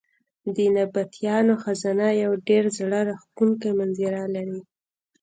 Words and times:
د 0.55 0.57
نبطیانو 0.77 1.53
خزانه 1.63 2.07
یو 2.23 2.31
ډېر 2.47 2.63
زړه 2.77 2.99
راښکونکی 3.09 3.69
منظر 3.79 4.13
لري. 4.35 4.59